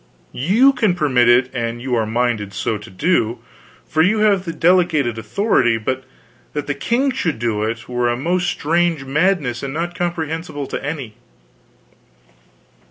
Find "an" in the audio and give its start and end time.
1.53-1.79